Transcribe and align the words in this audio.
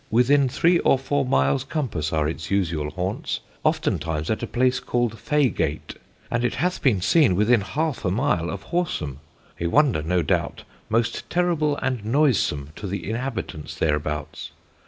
Within 0.09 0.49
three 0.49 0.79
or 0.79 0.97
four 0.97 1.27
miles 1.27 1.63
compasse, 1.63 2.11
are 2.11 2.27
its 2.27 2.49
usual 2.49 2.89
haunts, 2.89 3.39
oftentimes 3.63 4.31
at 4.31 4.41
a 4.41 4.47
place 4.47 4.79
called 4.79 5.15
Faygate, 5.19 5.95
and 6.31 6.43
it 6.43 6.55
hath 6.55 6.81
been 6.81 7.01
seene 7.01 7.35
within 7.35 7.61
halfe 7.61 8.03
a 8.03 8.09
mile 8.09 8.49
of 8.49 8.63
Horsam; 8.71 9.19
a 9.59 9.67
wonder, 9.67 10.01
no 10.01 10.23
doubt, 10.23 10.63
most 10.89 11.29
terrible 11.29 11.77
and 11.83 12.03
noisome 12.03 12.69
to 12.77 12.87
the 12.87 13.07
inhabitants 13.07 13.75
thereabouts. 13.75 14.49